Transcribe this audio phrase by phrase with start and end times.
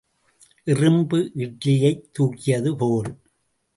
[0.63, 3.05] எறும்பு இட்டலியைத் தூக்கியது போல.